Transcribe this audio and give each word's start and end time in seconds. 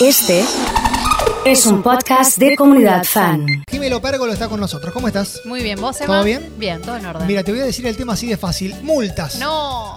Este 0.00 0.44
es 1.44 1.66
un 1.66 1.82
podcast 1.82 2.38
de 2.38 2.56
comunidad 2.56 3.04
fan. 3.04 3.46
Jimelo 3.70 4.00
Pérgolo 4.00 4.32
está 4.32 4.48
con 4.48 4.60
nosotros. 4.60 4.92
¿Cómo 4.92 5.08
estás? 5.08 5.40
Muy 5.44 5.62
bien, 5.62 5.80
¿vos, 5.80 6.00
Emma? 6.00 6.14
¿Todo 6.14 6.24
bien? 6.24 6.52
Bien, 6.58 6.80
todo 6.80 6.96
en 6.96 7.06
orden. 7.06 7.26
Mira, 7.26 7.42
te 7.42 7.52
voy 7.52 7.60
a 7.60 7.64
decir 7.64 7.86
el 7.86 7.96
tema 7.96 8.14
así 8.14 8.26
de 8.26 8.36
fácil. 8.36 8.74
Multas. 8.82 9.36
No. 9.38 9.96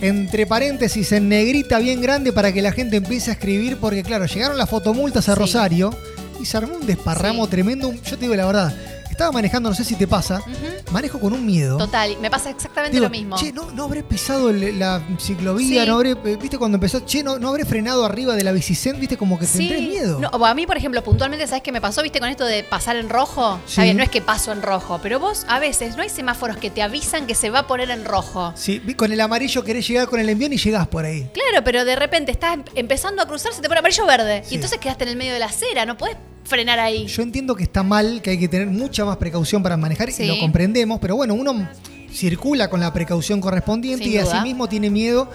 Entre 0.00 0.46
paréntesis, 0.46 1.12
en 1.12 1.28
negrita 1.28 1.78
bien 1.78 2.00
grande 2.00 2.32
para 2.32 2.52
que 2.52 2.62
la 2.62 2.72
gente 2.72 2.96
empiece 2.96 3.30
a 3.30 3.34
escribir, 3.34 3.78
porque 3.78 4.02
claro, 4.02 4.26
llegaron 4.26 4.58
las 4.58 4.68
fotomultas 4.68 5.28
a 5.28 5.34
Sí. 5.34 5.38
Rosario 5.40 5.96
y 6.40 6.46
se 6.46 6.56
armó 6.56 6.74
un 6.74 6.86
desparramo 6.86 7.44
Sí. 7.44 7.50
tremendo. 7.50 7.92
Yo 7.92 8.16
te 8.16 8.22
digo 8.24 8.34
la 8.34 8.46
verdad, 8.46 8.74
estaba 9.14 9.32
manejando, 9.32 9.68
no 9.70 9.74
sé 9.74 9.84
si 9.84 9.94
te 9.96 10.06
pasa, 10.06 10.42
manejo 10.90 11.18
con 11.18 11.32
un 11.32 11.44
miedo. 11.46 11.78
Total, 11.78 12.16
me 12.20 12.30
pasa 12.30 12.50
exactamente 12.50 12.92
Digo, 12.96 13.04
lo 13.04 13.10
mismo. 13.10 13.36
Che, 13.36 13.52
no, 13.52 13.70
no 13.70 13.84
habré 13.84 14.02
pisado 14.02 14.50
el- 14.50 14.78
la 14.78 15.02
ciclovía, 15.18 15.82
Sí. 15.82 15.88
no 15.88 15.94
habré, 15.94 16.10
eh, 16.10 16.36
viste 16.40 16.58
cuando 16.58 16.76
empezó, 16.76 17.00
che, 17.00 17.22
no, 17.22 17.38
no 17.38 17.48
habré 17.48 17.64
frenado 17.64 18.04
arriba 18.04 18.34
de 18.34 18.44
la 18.44 18.52
bicicent, 18.52 18.98
viste 18.98 19.16
como 19.16 19.38
que 19.38 19.46
te 19.46 19.58
entré 19.58 19.78
en 19.78 19.88
miedo. 19.88 20.20
No, 20.20 20.28
a 20.44 20.54
mí, 20.54 20.66
por 20.66 20.76
ejemplo, 20.76 21.02
puntualmente, 21.02 21.46
¿sabes 21.46 21.62
qué 21.62 21.72
me 21.72 21.80
pasó? 21.80 22.02
¿Viste 22.02 22.20
con 22.20 22.28
esto 22.28 22.44
de 22.44 22.62
pasar 22.64 22.96
en 22.96 23.08
rojo? 23.08 23.56
Está 23.66 23.70
Sí. 23.70 23.80
bien, 23.82 23.96
no 23.96 24.02
es 24.02 24.10
que 24.10 24.20
paso 24.20 24.52
en 24.52 24.62
rojo, 24.62 25.00
pero 25.02 25.18
vos 25.20 25.44
a 25.48 25.58
veces 25.58 25.96
no 25.96 26.02
hay 26.02 26.08
semáforos 26.10 26.56
que 26.56 26.70
te 26.70 26.82
avisan 26.82 27.26
que 27.26 27.34
se 27.34 27.50
va 27.50 27.60
a 27.60 27.66
poner 27.66 27.90
en 27.90 28.04
rojo. 28.04 28.52
Sí, 28.56 28.80
con 28.96 29.12
el 29.12 29.20
amarillo 29.20 29.64
querés 29.64 29.86
llegar 29.88 30.08
con 30.08 30.20
el 30.20 30.28
envión 30.28 30.52
y 30.52 30.56
llegás 30.58 30.88
por 30.88 31.04
ahí. 31.04 31.28
Claro, 31.32 31.64
pero 31.64 31.84
de 31.84 31.96
repente 31.96 32.32
estás 32.32 32.54
em- 32.54 32.64
empezando 32.74 33.22
a 33.22 33.26
cruzar, 33.26 33.52
se 33.52 33.62
te 33.62 33.68
pone 33.68 33.78
amarillo 33.80 34.06
verde. 34.06 34.42
Sí. 34.44 34.52
Y 34.52 34.54
entonces 34.56 34.78
quedaste 34.78 35.04
en 35.04 35.10
el 35.10 35.16
medio 35.16 35.32
de 35.32 35.38
la 35.38 35.46
acera, 35.46 35.86
no 35.86 35.96
podés 35.96 36.16
frenar 36.44 36.78
ahí. 36.78 37.06
Yo 37.06 37.22
entiendo 37.22 37.54
que 37.54 37.64
está 37.64 37.82
mal, 37.82 38.20
que 38.22 38.30
hay 38.30 38.38
que 38.38 38.48
tener 38.48 38.68
mucha 38.68 39.04
más 39.04 39.16
precaución 39.16 39.62
para 39.62 39.76
manejar 39.76 40.10
Sí. 40.12 40.24
y 40.24 40.26
lo 40.26 40.38
comprendemos, 40.38 40.98
pero 41.00 41.16
bueno, 41.16 41.34
uno 41.34 41.68
circula 42.12 42.68
con 42.70 42.80
la 42.80 42.92
precaución 42.92 43.40
correspondiente 43.40 44.04
Sin 44.04 44.12
y 44.14 44.18
duda. 44.18 44.34
asimismo 44.38 44.68
tiene 44.68 44.90
miedo 44.90 45.28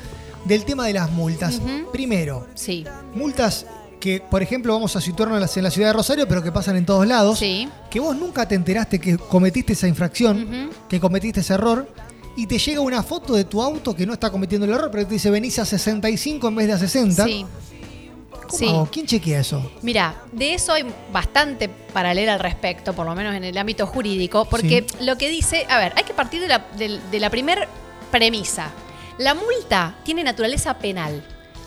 del 0.46 0.64
tema 0.66 0.86
de 0.88 0.94
las 0.94 1.12
multas. 1.12 1.60
Primero, 1.92 2.48
Sí, 2.56 2.86
multas 3.14 3.66
que, 4.00 4.22
por 4.22 4.42
ejemplo, 4.42 4.74
vamos 4.74 4.96
a 4.96 5.02
situarnos 5.02 5.36
en 5.38 5.42
la- 5.42 5.50
en 5.54 5.64
la 5.64 5.72
ciudad 5.72 5.90
de 5.90 5.94
Rosario, 5.94 6.26
pero 6.28 6.42
que 6.42 6.52
pasan 6.54 6.78
en 6.78 6.86
todos 6.86 7.06
lados. 7.06 7.38
sí. 7.40 7.68
Que 7.90 8.00
vos 8.00 8.16
nunca 8.16 8.48
te 8.48 8.56
enteraste 8.56 9.00
que 9.00 9.18
cometiste 9.18 9.74
esa 9.74 9.88
infracción, 9.88 10.70
que 10.88 11.00
cometiste 11.00 11.42
ese 11.42 11.56
error. 11.56 11.92
Y 12.38 12.46
te 12.48 12.58
llega 12.58 12.80
una 12.80 13.04
foto 13.04 13.34
de 13.34 13.44
tu 13.44 13.62
auto 13.62 13.94
que 13.94 14.06
no 14.06 14.14
está 14.14 14.30
cometiendo 14.30 14.66
el 14.66 14.72
error, 14.72 14.90
pero 14.92 15.06
te 15.06 15.16
dice 15.16 15.30
venís 15.30 15.60
a 15.60 15.66
65 15.66 16.48
en 16.48 16.56
vez 16.56 16.68
de 16.68 16.74
a 16.74 16.78
60. 16.78 17.26
Sí. 17.26 17.46
¿Cómo 18.50 18.86
Sí. 18.86 18.90
¿Quién 18.92 19.06
chequea 19.06 19.40
eso? 19.40 19.72
Mira, 19.82 20.24
de 20.32 20.54
eso 20.54 20.74
hay 20.74 20.86
bastante 21.12 21.70
para 21.70 22.14
leer 22.14 22.30
al 22.30 22.40
respecto, 22.40 22.94
por 22.94 23.06
lo 23.06 23.16
menos 23.16 23.36
en 23.36 23.44
el 23.44 23.58
ámbito 23.58 23.86
jurídico, 23.86 24.46
porque 24.46 24.86
lo 25.02 25.18
que 25.18 25.30
dice, 25.30 25.66
a 25.70 25.78
ver, 25.78 25.94
hay 25.96 26.04
que 26.04 26.14
partir 26.14 26.42
de 26.42 26.48
la, 26.48 26.66
de, 26.78 27.00
de 27.12 27.20
la 27.20 27.30
primer 27.30 27.68
premisa. 28.12 28.72
La 29.18 29.36
multa 29.36 29.96
tiene 30.04 30.24
naturaleza 30.24 30.80
penal. 30.80 31.24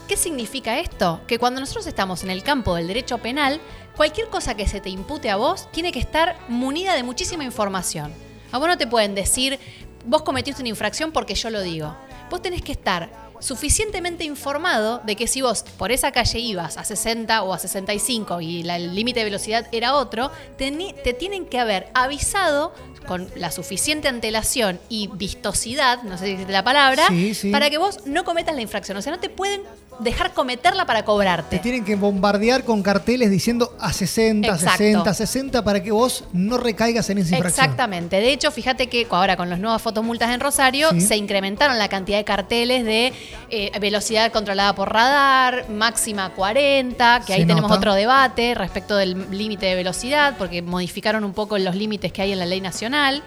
¿Qué 0.08 0.16
significa 0.16 0.80
esto? 0.80 1.20
Que 1.27 1.38
cuando 1.38 1.60
nosotros 1.60 1.86
estamos 1.86 2.25
en 2.25 2.30
el 2.30 2.42
campo 2.42 2.75
del 2.75 2.88
derecho 2.88 3.19
penal, 3.19 3.60
cualquier 3.97 4.28
cosa 4.28 4.56
que 4.56 4.66
se 4.66 4.80
te 4.80 4.91
impute 4.91 5.30
a 5.30 5.36
vos 5.36 5.70
tiene 5.70 5.92
que 5.92 6.00
estar 6.00 6.36
munida 6.48 6.94
de 6.94 7.03
muchísima 7.03 7.44
información. 7.44 8.12
A 8.50 8.58
vos 8.58 8.69
no 8.69 8.77
te 8.77 8.86
pueden 8.86 9.14
decir, 9.14 9.58
vos 10.05 10.22
cometiste 10.22 10.62
una 10.62 10.70
infracción 10.70 11.12
porque 11.12 11.34
yo 11.34 11.50
lo 11.50 11.60
digo. 11.62 11.97
Vos 12.30 12.42
tenés 12.42 12.62
que 12.62 12.72
estar 12.72 13.10
suficientemente 13.43 14.25
informado 14.25 15.01
de 15.05 15.17
que 15.17 15.27
si 15.27 15.43
vos 15.43 15.65
por 15.77 15.91
esa 15.93 16.12
calle 16.12 16.39
ibas 16.39 16.77
a 16.79 16.85
60 16.85 17.43
o 17.43 17.53
a 17.53 17.59
65 17.59 18.41
y 18.41 18.62
la- 18.62 18.77
el 18.77 18.95
límite 18.95 19.21
de 19.21 19.25
velocidad 19.25 19.67
era 19.73 19.95
otro, 19.97 20.31
te 20.57 21.12
tienen 21.12 21.47
que 21.47 21.59
haber 21.59 21.89
avisado 21.93 22.73
con 23.07 23.29
la 23.34 23.51
suficiente 23.51 24.07
antelación 24.07 24.79
y 24.89 25.09
vistosidad, 25.09 26.03
no 26.05 26.17
sé 26.17 26.27
si 26.27 26.31
existe 26.33 26.53
la 26.53 26.62
palabra, 26.62 27.09
Sí, 27.09 27.34
sí. 27.34 27.51
para 27.51 27.69
que 27.69 27.77
vos 27.77 27.99
no 28.07 28.25
cometas 28.25 28.55
la 28.55 28.61
infracción. 28.62 28.97
O 28.97 29.03
sea, 29.03 29.12
no 29.12 29.19
te 29.19 29.29
pueden 29.29 29.62
dejar 29.99 30.33
cometerla 30.33 30.87
para 30.87 31.05
cobrarte. 31.05 31.56
Te 31.56 31.62
tienen 31.62 31.84
que 31.84 31.97
bombardear 31.97 32.65
con 32.65 32.81
carteles 32.83 33.29
diciendo 33.31 33.77
a 33.81 33.93
60, 33.93 34.49
Exacto. 34.49 34.79
60, 34.79 35.15
60 35.15 35.65
para 35.65 35.83
que 35.83 35.91
vos 35.91 36.25
no 36.33 36.59
recaigas 36.59 37.11
en 37.11 37.19
esa 37.19 37.34
infracción. 37.37 37.65
Exactamente. 37.65 38.17
De 38.21 38.33
hecho, 38.33 38.51
fíjate 38.53 38.87
que 38.89 39.06
ahora 39.11 39.37
con 39.37 39.51
las 39.51 39.59
nuevas 39.59 39.83
fotomultas 39.83 40.31
en 40.31 40.39
Rosario 40.41 40.91
Sí. 40.93 41.00
se 41.00 41.16
incrementaron 41.16 41.78
la 41.78 41.89
cantidad 41.89 42.19
de 42.19 42.25
carteles 42.25 42.84
de 42.84 43.12
eh, 43.50 43.70
velocidad 43.81 44.32
controlada 44.32 44.75
por 44.75 44.93
radar, 44.93 45.69
máxima 45.69 46.31
40, 46.31 47.20
que 47.20 47.26
Se 47.26 47.32
ahí 47.34 47.47
tenemos 47.47 47.70
otro 47.70 47.94
debate 47.94 48.54
respecto 48.54 48.97
del 48.97 49.31
límite 49.37 49.66
de 49.66 49.75
velocidad, 49.75 50.34
porque 50.38 50.62
modificaron 50.62 51.25
un 51.25 51.32
poco 51.32 51.59
los 51.59 51.75
límites 51.75 52.12
que 52.12 52.22
hay 52.22 52.32
en 52.32 52.38
la 52.38 52.47
ley 52.47 52.60
nacional. 52.60 53.22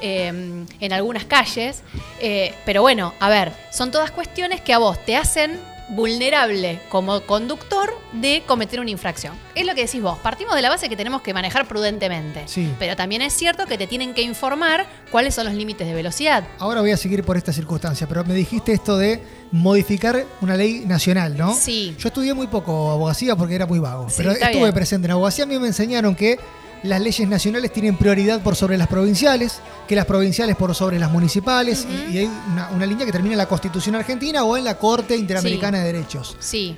eh, 0.00 0.64
en 0.80 0.92
algunas 0.92 1.24
calles, 1.24 1.82
Eh, 2.20 2.54
pero 2.64 2.82
bueno, 2.82 3.14
a 3.18 3.28
ver, 3.28 3.52
son 3.72 3.90
todas 3.90 4.12
cuestiones 4.12 4.60
que 4.60 4.72
a 4.72 4.78
vos 4.78 4.96
te 5.04 5.16
hacen 5.16 5.58
vulnerable 5.90 6.80
como 6.88 7.20
conductor 7.22 7.90
de 8.12 8.42
cometer 8.46 8.80
una 8.80 8.90
infracción. 8.90 9.34
Es 9.54 9.66
lo 9.66 9.74
que 9.74 9.82
decís 9.84 10.02
vos, 10.02 10.18
partimos 10.18 10.54
de 10.54 10.62
la 10.62 10.68
base 10.70 10.88
que 10.88 10.96
tenemos 10.96 11.22
que 11.22 11.34
manejar 11.34 11.66
prudentemente. 11.66 12.42
Sí. 12.46 12.72
Pero 12.78 12.96
también 12.96 13.22
es 13.22 13.32
cierto 13.32 13.66
que 13.66 13.76
te 13.78 13.86
tienen 13.86 14.14
que 14.14 14.22
informar 14.22 14.86
cuáles 15.10 15.34
son 15.34 15.46
los 15.46 15.54
límites 15.54 15.86
de 15.86 15.94
velocidad. 15.94 16.44
Ahora 16.58 16.80
voy 16.80 16.90
a 16.92 16.96
seguir 16.96 17.24
por 17.24 17.36
esta 17.36 17.52
circunstancia, 17.52 18.06
pero 18.06 18.24
me 18.24 18.34
dijiste 18.34 18.72
esto 18.72 18.96
de 18.98 19.22
modificar 19.52 20.24
una 20.40 20.56
ley 20.56 20.84
nacional, 20.86 21.36
¿no? 21.36 21.54
Sí. 21.54 21.94
Yo 21.98 22.08
estudié 22.08 22.34
muy 22.34 22.46
poco 22.46 22.90
abogacía 22.90 23.34
porque 23.36 23.54
era 23.54 23.66
muy 23.66 23.78
vago, 23.78 24.08
Sí, 24.08 24.16
pero 24.18 24.32
estuve 24.32 24.50
bien. 24.62 24.74
presente 24.74 25.06
en 25.06 25.12
abogacía. 25.12 25.44
A 25.44 25.46
mí 25.46 25.58
me 25.58 25.68
enseñaron 25.68 26.14
que 26.14 26.38
las 26.82 27.00
leyes 27.00 27.28
nacionales 27.28 27.72
tienen 27.72 27.96
prioridad 27.96 28.40
por 28.42 28.54
sobre 28.56 28.78
las 28.78 28.88
provinciales, 28.88 29.60
que 29.86 29.96
las 29.96 30.04
provinciales 30.06 30.56
por 30.56 30.74
sobre 30.74 30.98
las 30.98 31.10
municipales, 31.10 31.86
y- 31.90 32.12
y, 32.14 32.18
hay 32.18 32.30
una, 32.52 32.70
una 32.70 32.86
línea 32.86 33.04
que 33.06 33.12
termina 33.12 33.34
en 33.34 33.38
la 33.38 33.46
Constitución 33.46 33.94
Argentina 33.94 34.44
o 34.44 34.56
en 34.56 34.64
la 34.64 34.76
Corte 34.78 35.16
Interamericana 35.16 35.78
de 35.78 35.92
Derechos. 35.92 36.36
Sí. 36.38 36.76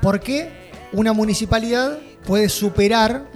¿Por 0.00 0.20
qué 0.20 0.70
una 0.92 1.12
municipalidad 1.12 1.98
puede 2.26 2.48
superar 2.48 3.26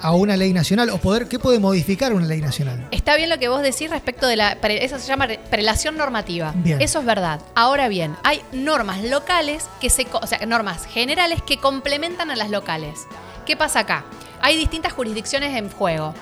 a 0.00 0.12
una 0.12 0.36
ley 0.36 0.52
nacional 0.52 0.90
o 0.90 0.98
poder 0.98 1.28
qué 1.28 1.38
puede 1.38 1.60
modificar 1.60 2.12
una 2.12 2.26
ley 2.26 2.40
nacional? 2.40 2.88
Está 2.90 3.16
bien 3.16 3.28
lo 3.30 3.38
que 3.38 3.48
vos 3.48 3.62
decís 3.62 3.90
respecto 3.90 4.26
de 4.26 4.34
la... 4.36 4.52
Eso 4.54 4.98
se 4.98 5.06
llama 5.06 5.26
re- 5.26 5.38
prelación 5.50 5.96
normativa. 5.96 6.52
Bien. 6.56 6.80
Eso 6.80 6.98
es 6.98 7.04
verdad. 7.06 7.40
Ahora 7.54 7.86
bien, 7.88 8.16
hay 8.24 8.42
normas 8.52 9.04
locales 9.04 9.66
que 9.80 9.88
se... 9.88 10.06
O 10.20 10.26
sea, 10.26 10.44
normas 10.46 10.84
generales 10.86 11.42
que 11.46 11.58
complementan 11.58 12.30
a 12.32 12.36
las 12.36 12.50
locales. 12.50 13.00
¿Qué 13.46 13.56
pasa 13.56 13.80
acá? 13.80 14.04
Hay 14.44 14.58
distintas 14.58 14.92
jurisdicciones 14.92 15.56
en 15.56 15.70
juego. 15.70 16.14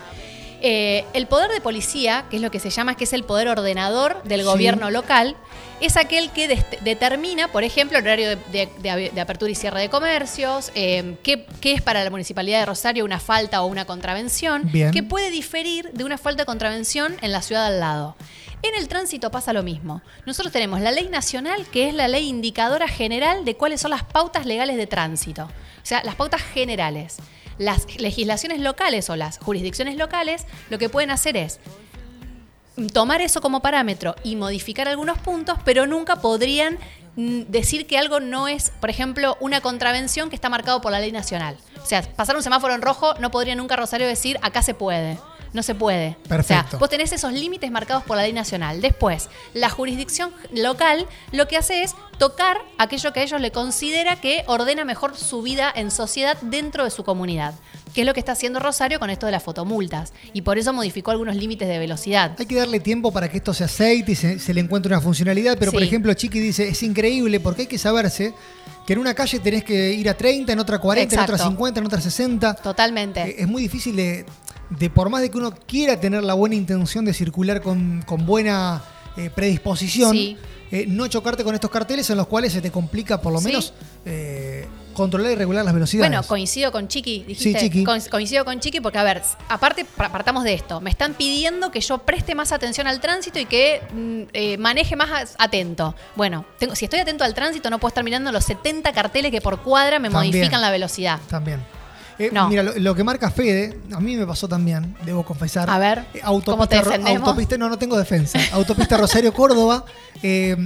Eh, 0.64 1.04
el 1.12 1.26
poder 1.26 1.50
de 1.50 1.60
policía, 1.60 2.26
que 2.30 2.36
es 2.36 2.42
lo 2.42 2.52
que 2.52 2.60
se 2.60 2.70
llama, 2.70 2.96
que 2.96 3.02
es 3.02 3.12
el 3.12 3.24
poder 3.24 3.48
ordenador 3.48 4.22
del 4.22 4.42
Sí. 4.42 4.46
gobierno 4.46 4.92
local, 4.92 5.34
es 5.80 5.96
aquel 5.96 6.30
que 6.30 6.46
determina, 6.82 7.48
por 7.48 7.64
ejemplo, 7.64 7.98
el 7.98 8.04
horario 8.04 8.36
de, 8.52 9.20
apertura 9.20 9.50
y 9.50 9.56
cierre 9.56 9.80
de 9.80 9.88
comercios, 9.90 10.70
eh, 10.76 11.16
qué, 11.24 11.46
qué 11.60 11.72
es 11.72 11.82
para 11.82 12.04
la 12.04 12.10
Municipalidad 12.10 12.60
de 12.60 12.66
Rosario 12.66 13.04
una 13.04 13.18
falta 13.18 13.60
o 13.62 13.66
una 13.66 13.86
contravención, 13.86 14.70
Bien. 14.70 14.92
que 14.92 15.02
puede 15.02 15.32
diferir 15.32 15.90
de 15.90 16.04
una 16.04 16.16
falta 16.16 16.42
de 16.42 16.46
contravención 16.46 17.16
en 17.22 17.32
la 17.32 17.42
ciudad 17.42 17.66
al 17.66 17.80
lado. 17.80 18.14
En 18.62 18.76
el 18.76 18.86
tránsito 18.86 19.32
pasa 19.32 19.52
lo 19.52 19.64
mismo. 19.64 20.00
Nosotros 20.26 20.52
tenemos 20.52 20.80
la 20.80 20.92
ley 20.92 21.08
nacional, 21.08 21.66
que 21.72 21.88
es 21.88 21.94
la 21.94 22.06
ley 22.06 22.28
indicadora 22.28 22.86
general 22.86 23.44
de 23.44 23.56
cuáles 23.56 23.80
son 23.80 23.90
las 23.90 24.04
pautas 24.04 24.46
legales 24.46 24.76
de 24.76 24.86
tránsito. 24.86 25.46
O 25.46 25.84
sea, 25.84 26.04
las 26.04 26.14
pautas 26.14 26.42
generales. 26.42 27.16
Las 27.58 28.00
legislaciones 28.00 28.60
locales 28.60 29.10
o 29.10 29.16
las 29.16 29.38
jurisdicciones 29.38 29.96
locales 29.96 30.46
lo 30.70 30.78
que 30.78 30.88
pueden 30.88 31.10
hacer 31.10 31.36
es 31.36 31.60
tomar 32.92 33.20
eso 33.20 33.40
como 33.40 33.60
parámetro 33.60 34.14
y 34.22 34.36
modificar 34.36 34.88
algunos 34.88 35.18
puntos, 35.18 35.58
pero 35.64 35.86
nunca 35.86 36.16
podrían 36.16 36.78
mm, 37.16 37.42
decir 37.48 37.86
que 37.86 37.98
algo 37.98 38.20
no 38.20 38.48
es, 38.48 38.70
por 38.80 38.90
ejemplo, 38.90 39.36
una 39.40 39.60
contravención 39.60 40.30
que 40.30 40.36
está 40.36 40.48
marcado 40.48 40.80
por 40.80 40.92
la 40.92 41.00
ley 41.00 41.12
nacional. 41.12 41.56
O 41.82 41.86
sea, 41.86 42.02
pasar 42.02 42.36
un 42.36 42.42
semáforo 42.42 42.74
en 42.74 42.82
rojo 42.82 43.14
no 43.20 43.30
podría 43.30 43.54
nunca 43.54 43.76
Rosario 43.76 44.06
decir 44.06 44.38
acá 44.42 44.62
se 44.62 44.74
puede. 44.74 45.18
No 45.52 45.62
se 45.62 45.74
puede. 45.74 46.16
O 46.24 46.28
Perfecto. 46.28 46.70
sea, 46.70 46.78
vos 46.78 46.88
tenés 46.88 47.12
esos 47.12 47.32
límites 47.32 47.70
marcados 47.70 48.04
por 48.04 48.16
la 48.16 48.22
ley 48.22 48.32
nacional. 48.32 48.80
Después, 48.80 49.28
la 49.52 49.68
jurisdicción 49.68 50.30
local 50.54 51.06
lo 51.30 51.46
que 51.46 51.56
hace 51.58 51.82
es 51.82 51.94
tocar 52.18 52.58
aquello 52.78 53.12
que 53.12 53.20
a 53.20 53.22
ellos 53.24 53.40
le 53.40 53.50
considera 53.50 54.16
que 54.20 54.44
ordena 54.46 54.84
mejor 54.84 55.16
su 55.16 55.42
vida 55.42 55.70
en 55.74 55.90
sociedad 55.90 56.38
dentro 56.40 56.84
de 56.84 56.90
su 56.90 57.04
comunidad. 57.04 57.54
Que 57.94 58.00
es 58.02 58.06
lo 58.06 58.14
que 58.14 58.20
está 58.20 58.32
haciendo 58.32 58.60
Rosario 58.60 58.98
con 58.98 59.10
esto 59.10 59.26
de 59.26 59.32
las 59.32 59.42
fotomultas. 59.42 60.14
Y 60.32 60.40
por 60.40 60.56
eso 60.56 60.72
modificó 60.72 61.10
algunos 61.10 61.36
límites 61.36 61.68
de 61.68 61.78
velocidad. 61.78 62.34
Hay 62.38 62.46
que 62.46 62.54
darle 62.54 62.80
tiempo 62.80 63.12
para 63.12 63.30
que 63.30 63.36
esto 63.36 63.52
se 63.52 63.64
aceite 63.64 64.12
y 64.12 64.14
se, 64.14 64.38
se 64.38 64.54
le 64.54 64.60
encuentre 64.62 64.90
una 64.94 65.02
funcionalidad, 65.02 65.58
pero 65.58 65.72
por 65.72 65.82
ejemplo 65.82 66.14
Chiqui 66.14 66.40
dice, 66.40 66.68
es 66.68 66.82
increíble 66.82 67.40
porque 67.40 67.62
hay 67.62 67.68
que 67.68 67.76
saberse 67.78 68.32
que 68.86 68.94
en 68.94 68.98
una 68.98 69.14
calle 69.14 69.38
tenés 69.38 69.62
que 69.62 69.92
ir 69.92 70.08
a 70.08 70.14
30, 70.14 70.52
en 70.52 70.58
otra 70.58 70.78
40, 70.78 71.14
en 71.14 71.20
otra 71.20 71.34
Exacto. 71.34 71.50
50, 71.52 71.80
en 71.80 71.86
otra 71.86 72.00
60. 72.00 72.54
Totalmente. 72.54 73.20
Eh, 73.22 73.34
Es 73.40 73.48
muy 73.48 73.62
difícil 73.62 73.94
de, 73.94 74.24
de, 74.78 74.90
por 74.90 75.08
más 75.10 75.20
de 75.22 75.30
que 75.30 75.38
uno 75.38 75.52
quiera 75.66 75.98
tener 76.00 76.22
la 76.22 76.34
buena 76.34 76.54
intención 76.54 77.04
de 77.04 77.12
circular 77.14 77.60
con, 77.62 78.02
con 78.06 78.26
buena 78.26 78.82
eh, 79.16 79.30
predisposición, 79.34 80.12
Sí. 80.12 80.36
eh, 80.70 80.84
no 80.88 81.06
chocarte 81.08 81.44
con 81.44 81.54
estos 81.54 81.70
carteles 81.70 82.08
en 82.10 82.16
los 82.16 82.26
cuales 82.26 82.52
se 82.52 82.60
te 82.60 82.70
complica 82.70 83.20
por 83.20 83.32
lo 83.32 83.40
Sí. 83.40 83.46
menos 83.46 83.74
eh, 84.06 84.66
controlar 84.94 85.32
y 85.32 85.34
regular 85.36 85.64
las 85.64 85.72
velocidades. 85.72 86.10
Bueno, 86.10 86.22
coincido 86.26 86.70
con 86.72 86.86
Chiqui, 86.88 87.24
dijiste. 87.26 87.58
Sí, 87.60 87.66
Chiqui. 87.66 87.84
Co- 87.84 87.94
coincido 88.10 88.44
con 88.44 88.60
Chiqui 88.60 88.80
porque, 88.80 88.98
a 88.98 89.02
ver, 89.04 89.22
aparte, 89.48 89.84
pa- 89.84 90.10
partamos 90.12 90.44
de 90.44 90.52
esto. 90.54 90.80
Me 90.82 90.90
están 90.90 91.14
pidiendo 91.14 91.70
que 91.70 91.80
yo 91.80 91.98
preste 91.98 92.34
más 92.34 92.52
atención 92.52 92.86
al 92.86 93.00
tránsito 93.00 93.38
y 93.38 93.46
que 93.46 93.80
mm, 93.92 94.22
eh, 94.34 94.58
maneje 94.58 94.96
más 94.96 95.34
atento. 95.38 95.94
Bueno, 96.14 96.44
tengo- 96.58 96.74
si 96.74 96.84
estoy 96.86 97.00
atento 97.00 97.24
al 97.24 97.32
tránsito, 97.34 97.70
no 97.70 97.78
puedo 97.78 97.88
estar 97.88 98.04
mirando 98.04 98.32
los 98.32 98.44
70 98.44 98.92
carteles 98.92 99.30
que 99.30 99.40
por 99.40 99.60
cuadra 99.62 99.98
me 99.98 100.10
También. 100.10 100.30
modifican 100.32 100.60
la 100.60 100.70
velocidad. 100.70 101.20
También. 101.28 101.60
Eh, 102.18 102.30
No. 102.32 102.48
Mira, 102.48 102.62
lo, 102.62 102.72
lo 102.78 102.94
que 102.94 103.04
marca 103.04 103.30
Fede, 103.30 103.78
a 103.92 104.00
mí 104.00 104.16
me 104.16 104.26
pasó 104.26 104.48
también, 104.48 104.94
debo 105.04 105.24
confesar. 105.24 105.68
A 105.70 105.78
ver, 105.78 106.04
Eh, 106.14 106.20
¿cómo 106.44 106.66
te 106.68 106.76
autopista, 106.78 107.56
no, 107.58 107.68
no 107.68 107.78
tengo 107.78 107.96
defensa. 107.98 108.38
Autopista 108.52 108.96
Rosario 108.96 109.32
Córdoba. 109.34 109.84
eh, 110.22 110.56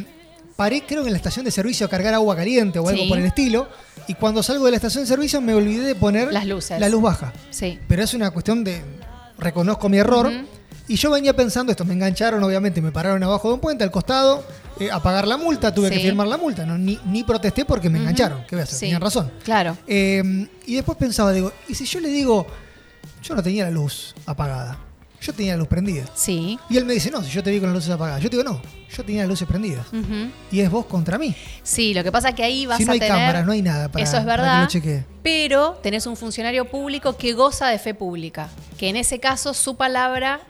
paré, 0.57 0.83
creo 0.87 1.03
que 1.03 1.09
en 1.09 1.13
la 1.13 1.19
estación 1.19 1.45
de 1.45 1.51
servicio 1.51 1.87
a 1.87 1.91
cargar 1.91 2.15
agua 2.15 2.35
caliente 2.35 2.79
o 2.79 2.89
algo 2.89 3.03
Sí. 3.03 3.09
por 3.09 3.19
el 3.19 3.27
estilo. 3.27 3.69
Y 4.09 4.15
cuando 4.15 4.43
salgo 4.43 4.65
de 4.65 4.71
la 4.71 4.77
estación 4.77 5.05
de 5.05 5.09
servicio 5.09 5.41
me 5.41 5.53
olvidé 5.55 5.85
de 5.87 5.95
poner 5.95 6.33
Las 6.33 6.47
luces. 6.47 6.81
la 6.81 6.89
luz 6.89 7.03
baja. 7.03 7.33
Sí. 7.51 7.79
Pero 7.89 8.03
es 8.03 8.15
una 8.15 8.31
cuestión 8.31 8.65
de. 8.65 8.81
Reconozco 9.39 9.89
mi 9.89 9.99
error. 9.99 10.27
Ujú. 10.29 10.47
Y 10.89 10.97
yo 10.97 11.11
venía 11.11 11.35
pensando 11.35 11.73
esto, 11.73 11.85
me 11.85 11.95
engancharon, 11.95 12.43
obviamente, 12.43 12.81
me 12.81 12.93
pararon 12.93 13.23
abajo 13.23 13.49
de 13.49 13.55
un 13.55 13.61
puente, 13.61 13.83
al 13.83 13.91
costado, 13.91 14.45
eh, 14.79 14.91
a 14.91 15.03
pagar 15.03 15.27
la 15.27 15.37
multa, 15.37 15.75
tuve 15.75 15.91
que 15.91 15.99
firmar 15.99 16.29
la 16.29 16.37
multa. 16.37 16.65
No, 16.65 16.79
ni, 16.79 16.99
ni 17.07 17.25
protesté 17.25 17.65
porque 17.65 17.91
me 17.91 17.99
engancharon. 17.99 18.45
¿Qué 18.49 18.55
voy 18.55 18.61
a 18.61 18.65
hacer? 18.65 18.75
Sí. 18.75 18.81
Tenían 18.87 19.01
razón. 19.01 19.33
Claro. 19.43 19.77
Eh, 19.87 20.49
y 20.67 20.75
después 20.77 20.97
pensaba, 20.97 21.33
digo, 21.33 21.53
¿y 21.69 21.75
si 21.75 21.85
yo 21.87 21.99
le 22.01 22.09
digo, 22.09 22.47
yo 23.23 23.35
no 23.35 23.43
tenía 23.43 23.65
la 23.65 23.71
luz 23.71 24.15
apagada? 24.27 24.79
Yo 25.21 25.33
tenía 25.33 25.53
la 25.55 25.59
luz 25.59 25.67
prendida. 25.67 26.05
Sí. 26.15 26.59
Y 26.69 26.77
él 26.77 26.85
me 26.85 26.93
dice, 26.93 27.11
no, 27.11 27.23
si 27.23 27.31
yo 27.31 27.43
te 27.43 27.51
vi 27.51 27.59
con 27.59 27.71
las 27.71 27.75
luces 27.75 27.91
apagadas. 27.91 28.23
Yo 28.23 28.31
te 28.31 28.37
digo, 28.37 28.49
no, 28.49 28.61
yo 28.95 29.05
tenía 29.05 29.23
las 29.23 29.31
luces 29.31 29.49
prendidas. 29.49 29.87
Y 30.53 30.61
es 30.61 30.71
vos 30.71 30.87
contra 30.87 31.19
mí. 31.19 31.35
Sí, 31.65 31.95
lo 31.95 32.05
que 32.05 32.13
pasa 32.13 32.29
es 32.29 32.35
que 32.37 32.45
ahí 32.45 32.67
vas 32.67 32.77
si 32.77 32.85
no 32.85 32.93
a 32.93 32.95
hay 32.95 33.01
tener... 33.01 33.17
cámaras, 33.17 33.45
no 33.47 33.53
hay 33.53 33.63
nada 33.63 33.89
para, 33.91 34.05
Eso 34.05 34.19
es 34.19 34.25
verdad. 34.25 34.69
que. 34.69 35.05
Pero 35.25 35.81
tenés 35.83 36.07
un 36.07 36.17
funcionario 36.17 36.67
público 36.67 37.17
que 37.17 37.33
goza 37.33 37.69
de 37.69 37.79
fe 37.81 37.95
pública, 37.95 38.51
que 38.79 38.89
en 38.89 38.97
ese 38.97 39.19
caso 39.19 39.53
su 39.55 39.77
palabra 39.77 40.43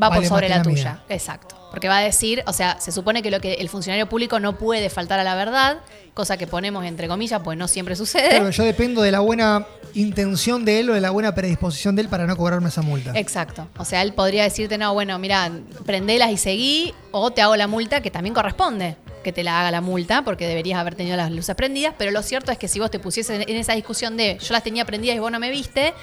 va 0.00 0.08
Vale 0.08 0.20
por 0.22 0.28
sobre 0.28 0.48
la 0.48 0.62
tuya. 0.62 0.92
mía. 0.92 1.02
Exacto. 1.08 1.56
Porque 1.70 1.88
va 1.88 1.98
a 1.98 2.02
decir, 2.02 2.42
o 2.46 2.52
sea, 2.52 2.78
se 2.80 2.92
supone 2.92 3.22
que 3.22 3.30
lo 3.30 3.40
que 3.40 3.54
el 3.54 3.68
funcionario 3.70 4.06
público 4.06 4.38
no 4.38 4.58
puede 4.58 4.90
faltar 4.90 5.18
a 5.18 5.24
la 5.24 5.34
verdad, 5.34 5.78
cosa 6.12 6.36
que 6.36 6.46
ponemos 6.46 6.84
entre 6.84 7.08
comillas, 7.08 7.40
pues 7.42 7.56
no 7.56 7.66
siempre 7.66 7.96
sucede. 7.96 8.28
Claro, 8.28 8.50
yo 8.50 8.64
dependo 8.64 9.00
de 9.00 9.10
la 9.10 9.20
buena 9.20 9.66
intención 9.94 10.66
de 10.66 10.80
él 10.80 10.90
o 10.90 10.94
de 10.94 11.00
la 11.00 11.10
buena 11.10 11.34
predisposición 11.34 11.96
de 11.96 12.02
él 12.02 12.08
para 12.08 12.26
no 12.26 12.36
cobrarme 12.36 12.68
esa 12.68 12.82
multa. 12.82 13.12
Exacto. 13.14 13.68
O 13.78 13.86
sea, 13.86 14.02
él 14.02 14.12
podría 14.12 14.42
decirte, 14.42 14.76
no, 14.76 14.92
bueno, 14.92 15.18
mira, 15.18 15.50
prendelas 15.86 16.30
y 16.30 16.36
seguí, 16.36 16.94
o 17.10 17.30
te 17.30 17.40
hago 17.40 17.56
la 17.56 17.66
multa, 17.68 18.02
que 18.02 18.10
también 18.10 18.34
corresponde 18.34 18.96
que 19.22 19.32
te 19.32 19.44
la 19.44 19.60
haga 19.60 19.70
la 19.70 19.80
multa, 19.80 20.22
porque 20.24 20.46
deberías 20.46 20.78
haber 20.78 20.94
tenido 20.94 21.16
las 21.16 21.30
luces 21.30 21.54
prendidas, 21.54 21.94
pero 21.96 22.10
lo 22.10 22.22
cierto 22.22 22.50
es 22.52 22.58
que 22.58 22.68
si 22.68 22.80
vos 22.80 22.90
te 22.90 22.98
pusieses 22.98 23.46
en 23.46 23.56
esa 23.56 23.72
discusión 23.72 24.16
de 24.16 24.36
yo 24.38 24.52
las 24.52 24.62
tenía 24.64 24.84
prendidas 24.84 25.16
y 25.16 25.20
vos 25.20 25.30
no 25.30 25.38
me 25.38 25.50
viste, 25.50 25.94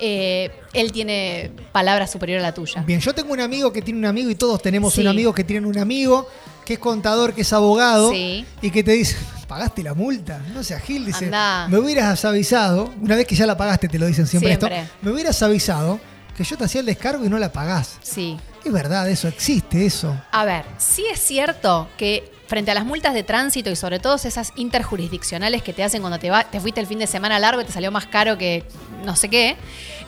eh, 0.00 0.50
él 0.72 0.92
tiene 0.92 1.50
palabra 1.72 2.06
superior 2.06 2.40
a 2.40 2.42
la 2.42 2.54
tuya. 2.54 2.82
Bien, 2.82 3.00
yo 3.00 3.14
tengo 3.14 3.32
un 3.32 3.40
amigo 3.40 3.72
que 3.72 3.82
tiene 3.82 3.98
un 4.00 4.06
amigo 4.06 4.30
y 4.30 4.34
todos 4.34 4.60
tenemos 4.62 4.94
Sí. 4.94 5.00
un 5.02 5.08
amigo 5.08 5.32
que 5.34 5.44
tiene 5.44 5.66
un 5.66 5.78
amigo 5.78 6.28
que 6.64 6.74
es 6.74 6.78
contador, 6.78 7.34
que 7.34 7.42
es 7.42 7.52
abogado 7.52 8.10
Sí. 8.10 8.44
y 8.62 8.70
que 8.70 8.82
te 8.82 8.92
dice, 8.92 9.16
¿pagaste 9.46 9.82
la 9.82 9.94
multa? 9.94 10.40
No 10.54 10.62
seas 10.64 10.82
Gil, 10.82 11.04
dice, 11.06 11.26
Andá. 11.26 11.68
me 11.68 11.78
hubieras 11.78 12.24
avisado, 12.24 12.92
una 13.00 13.16
vez 13.16 13.26
que 13.26 13.34
ya 13.34 13.46
la 13.46 13.56
pagaste, 13.56 13.88
te 13.88 13.98
lo 13.98 14.06
dicen 14.06 14.26
siempre, 14.26 14.50
Siempre. 14.56 14.80
esto, 14.80 14.90
me 15.02 15.10
hubieras 15.12 15.42
avisado 15.42 16.00
que 16.36 16.42
yo 16.42 16.56
te 16.56 16.64
hacía 16.64 16.80
el 16.80 16.86
descargo 16.86 17.24
y 17.24 17.28
no 17.28 17.38
la 17.38 17.52
pagás. 17.52 17.98
Sí. 18.02 18.36
Es 18.64 18.72
verdad 18.72 19.08
eso, 19.10 19.28
existe 19.28 19.84
eso. 19.84 20.18
A 20.32 20.44
ver, 20.44 20.64
sí 20.78 21.04
es 21.12 21.20
cierto 21.20 21.88
que 21.98 22.32
frente 22.46 22.70
a 22.70 22.74
las 22.74 22.84
multas 22.84 23.14
de 23.14 23.22
tránsito 23.22 23.70
y 23.70 23.76
sobre 23.76 23.98
todo 23.98 24.16
esas 24.16 24.52
interjurisdiccionales 24.56 25.62
que 25.62 25.72
te 25.72 25.82
hacen 25.82 26.00
cuando 26.00 26.18
te, 26.18 26.60
fuiste 26.60 26.80
el 26.80 26.86
fin 26.86 26.98
de 26.98 27.06
semana 27.06 27.38
largo 27.38 27.60
y 27.60 27.64
te 27.64 27.72
salió 27.72 27.90
más 27.90 28.06
caro 28.06 28.38
que 28.38 28.64
no 29.04 29.16
sé 29.16 29.28
qué, 29.28 29.56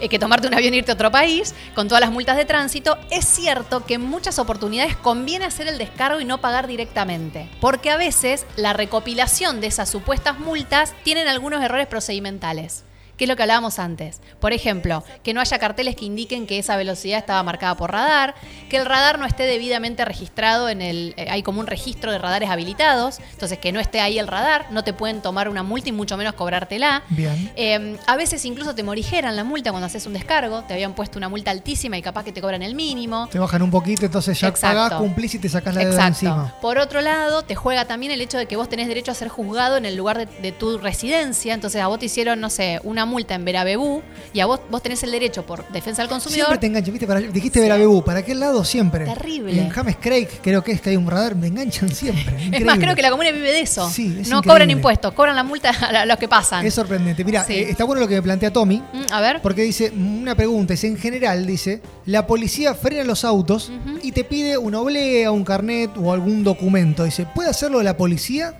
eh, 0.00 0.08
que 0.08 0.18
tomarte 0.18 0.48
un 0.48 0.54
avión 0.54 0.74
e 0.74 0.78
irte 0.78 0.90
a 0.90 0.94
otro 0.94 1.10
país, 1.10 1.54
con 1.74 1.88
todas 1.88 2.00
las 2.00 2.10
multas 2.10 2.36
de 2.36 2.44
tránsito, 2.44 2.98
es 3.10 3.26
cierto 3.26 3.84
que 3.84 3.94
en 3.94 4.02
muchas 4.02 4.38
oportunidades 4.38 4.96
conviene 4.96 5.44
hacer 5.44 5.68
el 5.68 5.78
descargo 5.78 6.20
y 6.20 6.24
no 6.24 6.40
pagar 6.40 6.66
directamente. 6.66 7.48
Porque 7.60 7.90
a 7.90 7.96
veces 7.96 8.46
la 8.56 8.72
recopilación 8.72 9.60
de 9.60 9.66
esas 9.66 9.88
supuestas 9.88 10.38
multas 10.38 10.94
tienen 11.04 11.28
algunos 11.28 11.62
errores 11.62 11.86
procedimentales. 11.86 12.84
Que 13.16 13.24
es 13.24 13.28
lo 13.28 13.36
que 13.36 13.42
hablábamos 13.42 13.78
antes. 13.78 14.20
Por 14.40 14.52
ejemplo, 14.52 15.02
que 15.22 15.34
no 15.34 15.40
haya 15.40 15.58
carteles 15.58 15.96
que 15.96 16.04
indiquen 16.04 16.46
que 16.46 16.58
esa 16.58 16.76
velocidad 16.76 17.18
estaba 17.18 17.42
marcada 17.42 17.76
por 17.76 17.92
radar, 17.92 18.34
que 18.68 18.76
el 18.76 18.86
radar 18.86 19.18
no 19.18 19.26
esté 19.26 19.44
debidamente 19.44 20.04
registrado 20.04 20.68
en 20.68 20.82
el. 20.82 21.14
eh, 21.16 21.28
hay 21.30 21.42
como 21.42 21.60
un 21.60 21.66
registro 21.66 22.12
de 22.12 22.18
radares 22.18 22.50
habilitados, 22.50 23.18
entonces 23.32 23.58
que 23.58 23.72
no 23.72 23.80
esté 23.80 24.00
ahí 24.00 24.18
el 24.18 24.26
radar, 24.26 24.66
no 24.70 24.84
te 24.84 24.92
pueden 24.92 25.22
tomar 25.22 25.48
una 25.48 25.62
multa 25.62 25.88
y 25.88 25.92
mucho 25.92 26.16
menos 26.16 26.34
cobrártela. 26.34 27.02
Bien. 27.08 27.50
Eh, 27.56 27.96
a 28.06 28.16
veces 28.16 28.44
incluso 28.44 28.74
te 28.74 28.82
morigeran 28.82 29.34
la 29.36 29.44
multa 29.44 29.70
cuando 29.70 29.86
haces 29.86 30.06
un 30.06 30.12
descargo, 30.12 30.62
te 30.62 30.74
habían 30.74 30.94
puesto 30.94 31.18
una 31.18 31.28
multa 31.28 31.50
altísima 31.50 31.96
y 31.96 32.02
capaz 32.02 32.24
que 32.24 32.32
te 32.32 32.40
cobran 32.40 32.62
el 32.62 32.74
mínimo. 32.74 33.28
Te 33.30 33.38
bajan 33.38 33.62
un 33.62 33.70
poquito, 33.70 34.04
entonces 34.04 34.38
ya 34.38 34.48
Exacto. 34.48 34.76
pagás, 34.78 35.00
cumplís 35.00 35.34
y 35.34 35.38
te 35.38 35.48
sacás 35.48 35.74
la 35.74 35.84
deuda 35.84 36.06
encima. 36.06 36.54
Por 36.60 36.78
otro 36.78 37.00
lado, 37.00 37.42
te 37.42 37.54
juega 37.54 37.86
también 37.86 38.12
el 38.12 38.20
hecho 38.20 38.36
de 38.38 38.46
que 38.46 38.56
vos 38.56 38.68
tenés 38.68 38.88
derecho 38.88 39.12
a 39.12 39.14
ser 39.14 39.28
juzgado 39.28 39.76
en 39.76 39.86
el 39.86 39.96
lugar 39.96 40.18
de, 40.18 40.26
de 40.26 40.52
tu 40.52 40.78
residencia. 40.78 41.54
Entonces 41.54 41.80
a 41.80 41.86
vos 41.86 41.98
te 41.98 42.06
hicieron, 42.06 42.40
no 42.40 42.50
sé, 42.50 42.80
una 42.84 43.05
multa 43.06 43.34
en 43.34 43.44
Verabebú 43.46 44.02
y 44.34 44.40
a 44.40 44.46
vos, 44.46 44.60
vos 44.70 44.82
tenés 44.82 45.02
el 45.02 45.10
derecho 45.12 45.46
por 45.46 45.66
defensa 45.68 46.02
del 46.02 46.10
consumidor. 46.10 46.46
Siempre 46.48 46.58
te 46.58 46.66
enganchan, 46.66 46.92
¿viste? 46.92 47.06
Para- 47.06 47.20
dijiste 47.20 47.60
Verabebú, 47.60 48.04
¿para 48.04 48.22
qué 48.22 48.34
lado 48.34 48.62
siempre? 48.64 49.06
Terrible. 49.06 49.58
En 49.58 49.70
James 49.70 49.96
Craig 50.00 50.28
creo 50.42 50.62
que 50.62 50.72
es 50.72 50.80
que 50.82 50.90
hay 50.90 50.96
un 50.96 51.06
radar, 51.10 51.34
me 51.34 51.46
enganchan 51.46 51.88
siempre. 51.88 52.50
Es 52.52 52.64
más, 52.64 52.78
creo 52.78 52.94
que 52.94 53.02
la 53.02 53.10
comuna 53.10 53.30
vive 53.30 53.50
de 53.52 53.60
eso. 53.60 53.88
Sí, 53.88 54.06
es 54.06 54.28
no 54.28 54.38
increíble. 54.38 54.48
cobran 54.48 54.70
impuestos, 54.70 55.12
cobran 55.14 55.34
la 55.36 55.42
multa 55.44 55.70
a 56.02 56.04
los 56.04 56.18
que 56.18 56.28
pasan. 56.28 56.66
Es 56.66 56.74
sorprendente. 56.74 57.24
Mira, 57.24 57.44
Sí. 57.44 57.54
eh, 57.54 57.70
está 57.70 57.84
bueno 57.84 58.00
lo 58.02 58.08
que 58.08 58.16
me 58.16 58.22
plantea 58.22 58.52
Tommy, 58.52 58.76
Mm, 58.92 59.12
a 59.12 59.20
ver. 59.20 59.40
porque 59.40 59.62
dice, 59.62 59.90
una 59.90 60.34
pregunta, 60.34 60.74
es 60.74 60.84
en 60.84 60.96
general, 60.98 61.46
dice, 61.46 61.80
la 62.04 62.26
policía 62.26 62.74
frena 62.74 63.04
los 63.04 63.24
autos 63.24 63.70
y 64.02 64.12
te 64.12 64.24
pide 64.24 64.58
una 64.58 64.80
oblea, 64.80 65.30
un 65.30 65.44
carnet 65.44 65.90
o 65.96 66.12
algún 66.12 66.42
documento. 66.44 67.04
Dice, 67.04 67.26
¿puede 67.34 67.48
hacerlo 67.50 67.82
la 67.82 67.96
policía 67.96 68.54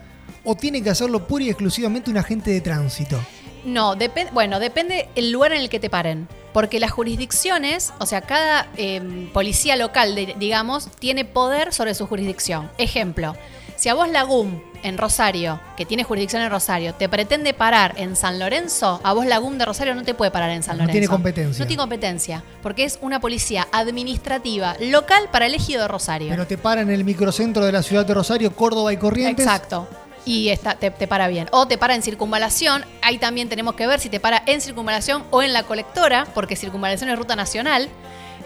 o 0.45 0.55
tiene 0.55 0.81
que 0.83 0.91
hacerlo 0.91 1.27
pura 1.27 1.45
y 1.45 1.49
exclusivamente 1.49 2.11
un 2.11 2.17
agente 2.19 2.51
de 2.53 2.61
tránsito? 2.61 3.19
No, 3.67 3.97
depende, 3.97 4.31
bueno, 4.33 4.59
depende 4.61 5.09
el 5.17 5.31
lugar 5.33 5.53
en 5.53 5.61
el 5.61 5.69
que 5.69 5.79
te 5.81 5.91
paren. 5.91 6.29
Porque 6.55 6.81
las 6.81 6.91
jurisdicciones, 6.91 7.93
o 7.99 8.07
sea, 8.07 8.23
cada 8.23 8.69
eh, 8.79 9.29
policía 9.35 9.77
local, 9.77 10.15
de- 10.15 10.35
digamos, 10.39 10.89
tiene 10.99 11.25
poder 11.27 11.75
sobre 11.75 11.95
su 11.95 12.07
jurisdicción. 12.07 12.71
Ejemplo, 12.79 13.37
si 13.77 13.91
a 13.91 13.95
vos 13.95 14.09
la 14.09 14.23
GUM 14.23 14.63
en 14.83 14.97
Rosario, 14.97 15.61
que 15.77 15.85
tiene 15.85 16.03
jurisdicción 16.05 16.41
en 16.43 16.51
Rosario, 16.51 16.95
te 16.95 17.09
pretende 17.11 17.53
parar 17.53 17.93
en 17.99 18.17
San 18.17 18.39
Lorenzo, 18.39 19.01
a 19.05 19.13
vos 19.13 19.27
la 19.27 19.37
GUM 19.39 19.59
de 19.59 19.67
Rosario 19.67 19.95
no 19.95 20.03
te 20.05 20.15
puede 20.15 20.31
parar 20.31 20.49
en 20.51 20.63
San 20.63 20.77
No 20.77 20.85
Lorenzo. 20.85 20.93
tiene 20.93 21.09
competencia. 21.09 21.63
No 21.63 21.67
tiene 21.67 21.81
competencia, 21.83 22.43
porque 22.63 22.85
es 22.85 22.99
una 23.03 23.21
policía 23.21 23.67
administrativa 23.73 24.77
local 24.81 25.29
para 25.31 25.45
el 25.47 25.55
ejido 25.55 25.83
de 25.83 25.89
Rosario. 25.89 26.29
Pero 26.31 26.47
te 26.47 26.57
para 26.57 26.81
en 26.81 26.91
el 26.91 27.05
microcentro 27.05 27.67
de 27.67 27.73
la 27.73 27.83
ciudad 27.83 28.07
de 28.07 28.15
Rosario, 28.15 28.55
Córdoba 28.55 28.93
y 28.93 28.97
Corrientes. 28.97 29.45
Exacto. 29.45 29.87
Y 30.27 30.51
está, 30.51 30.75
te, 30.75 30.91
te 30.91 31.07
para 31.07 31.29
bien. 31.29 31.49
O 31.53 31.67
te 31.67 31.79
para 31.79 31.95
en 31.95 32.03
circunvalación. 32.03 32.85
Ahí 33.01 33.17
también 33.17 33.49
tenemos 33.49 33.75
que 33.77 33.87
ver 33.87 34.01
si 34.01 34.11
te 34.11 34.21
para 34.21 34.43
en 34.45 34.61
circunvalación 34.61 35.25
o 35.31 35.43
en 35.43 35.55
la 35.55 35.63
colectora, 35.63 36.27
porque 36.35 36.57
circunvalación 36.57 37.09
es 37.09 37.17
ruta 37.19 37.37
nacional. 37.37 37.89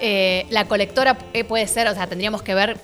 Eh, 0.03 0.47
la 0.49 0.65
colectora 0.65 1.19
eh, 1.35 1.45
puede 1.45 1.67
ser, 1.67 1.87
o 1.87 1.95
sea, 1.95 2.07
tendríamos 2.07 2.41
que 2.41 2.55
ver 2.55 2.79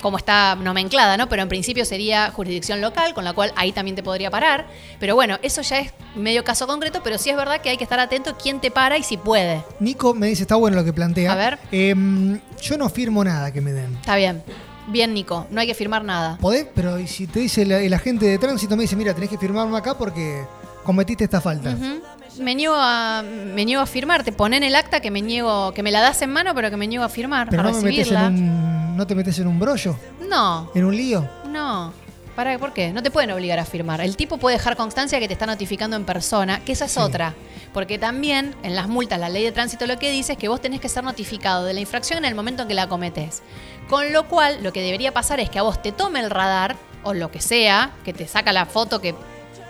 cómo 0.00 0.16
está 0.16 0.54
nomenclada, 0.54 1.16
¿no? 1.16 1.28
Pero 1.28 1.42
en 1.42 1.48
principio 1.48 1.84
sería 1.84 2.30
jurisdicción 2.30 2.80
local, 2.80 3.12
con 3.12 3.24
la 3.24 3.32
cual 3.32 3.52
ahí 3.56 3.72
también 3.72 3.96
te 3.96 4.04
podría 4.04 4.30
parar. 4.30 4.66
Pero 5.00 5.16
bueno, 5.16 5.38
eso 5.42 5.62
ya 5.62 5.80
es 5.80 5.92
medio 6.14 6.44
caso 6.44 6.68
concreto, 6.68 7.00
pero 7.02 7.18
sí 7.18 7.30
es 7.30 7.36
verdad 7.36 7.60
que 7.60 7.70
hay 7.70 7.76
que 7.76 7.84
estar 7.84 7.98
atento 7.98 8.36
quién 8.40 8.60
te 8.60 8.70
para 8.70 8.98
y 8.98 9.02
si 9.02 9.16
puede. 9.16 9.64
Nico 9.80 10.14
me 10.14 10.28
dice, 10.28 10.42
está 10.42 10.54
bueno 10.54 10.76
lo 10.76 10.84
que 10.84 10.92
plantea. 10.92 11.32
A 11.32 11.36
ver. 11.36 11.58
Em, 11.72 12.40
yo 12.62 12.78
no 12.78 12.88
firmo 12.88 13.24
nada 13.24 13.52
que 13.52 13.60
me 13.60 13.72
den. 13.72 13.96
Está 13.96 14.14
bien. 14.14 14.40
Bien, 14.88 15.12
Nico, 15.14 15.46
no 15.50 15.60
hay 15.60 15.66
que 15.66 15.74
firmar 15.74 16.04
nada. 16.04 16.36
¿Podés? 16.40 16.66
Pero 16.74 16.98
¿y 16.98 17.06
si 17.06 17.26
te 17.26 17.40
dice 17.40 17.62
el, 17.62 17.72
el 17.72 17.92
agente 17.94 18.26
de 18.26 18.38
tránsito, 18.38 18.76
me 18.76 18.82
dice, 18.82 18.96
mira, 18.96 19.14
tenés 19.14 19.30
que 19.30 19.38
firmarme 19.38 19.76
acá 19.76 19.96
porque 19.96 20.44
cometiste 20.84 21.24
esta 21.24 21.40
falta. 21.40 21.76
Me 22.40 22.54
niego 22.54 22.74
a 22.76 23.22
me 23.22 23.64
niego 23.64 23.82
a 23.82 23.86
firmar, 23.86 24.24
te 24.24 24.32
ponen 24.32 24.62
el 24.62 24.74
acta 24.74 25.00
que 25.00 25.10
me 25.10 25.20
niego, 25.20 25.72
que 25.74 25.82
me 25.82 25.90
la 25.90 26.00
das 26.00 26.22
en 26.22 26.30
mano, 26.32 26.54
pero 26.54 26.70
que 26.70 26.76
me 26.76 26.86
niego 26.86 27.04
a 27.04 27.08
firmar, 27.08 27.48
Pero 27.50 27.62
a 27.62 27.64
no 27.66 27.72
me 27.72 27.82
metes 27.82 28.08
en 28.10 28.14
recibirla. 28.14 28.28
un. 28.28 28.96
¿No 28.96 29.06
te 29.06 29.14
metes 29.14 29.38
en 29.38 29.46
un 29.46 29.58
brollo? 29.58 29.96
No, 30.28 30.70
¿En 30.74 30.84
un 30.84 30.96
lío? 30.96 31.28
no. 31.48 31.92
¿Para 32.40 32.58
por 32.58 32.72
qué? 32.72 32.90
No 32.90 33.02
te 33.02 33.10
pueden 33.10 33.32
obligar 33.32 33.58
a 33.58 33.66
firmar. 33.66 34.00
El 34.00 34.16
tipo 34.16 34.38
puede 34.38 34.56
dejar 34.56 34.74
constancia 34.74 35.20
que 35.20 35.26
te 35.26 35.34
está 35.34 35.44
notificando 35.44 35.94
en 35.94 36.06
persona, 36.06 36.60
que 36.64 36.72
esa 36.72 36.86
es 36.86 36.92
Sí. 36.92 36.98
otra. 36.98 37.34
Porque 37.74 37.98
también 37.98 38.56
en 38.62 38.74
las 38.74 38.88
multas, 38.88 39.20
la 39.20 39.28
ley 39.28 39.44
de 39.44 39.52
tránsito 39.52 39.86
lo 39.86 39.98
que 39.98 40.10
dice 40.10 40.32
es 40.32 40.38
que 40.38 40.48
vos 40.48 40.58
tenés 40.58 40.80
que 40.80 40.88
ser 40.88 41.04
notificado 41.04 41.66
de 41.66 41.74
la 41.74 41.80
infracción 41.80 42.20
en 42.20 42.24
el 42.24 42.34
momento 42.34 42.62
en 42.62 42.68
que 42.68 42.72
la 42.72 42.88
cometés. 42.88 43.42
Con 43.90 44.14
lo 44.14 44.26
cual, 44.26 44.62
lo 44.62 44.72
que 44.72 44.80
debería 44.80 45.12
pasar 45.12 45.38
es 45.38 45.50
que 45.50 45.58
a 45.58 45.62
vos 45.62 45.82
te 45.82 45.92
tome 45.92 46.20
el 46.20 46.30
radar, 46.30 46.76
o 47.02 47.12
lo 47.12 47.30
que 47.30 47.42
sea, 47.42 47.90
que 48.06 48.14
te 48.14 48.26
saca 48.26 48.54
la 48.54 48.64
foto 48.64 49.02
que 49.02 49.14